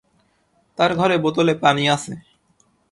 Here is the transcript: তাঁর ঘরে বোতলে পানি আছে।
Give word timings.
তাঁর 0.77 0.91
ঘরে 0.95 1.15
বোতলে 1.17 1.53
পানি 1.55 1.83
আছে। 1.89 2.13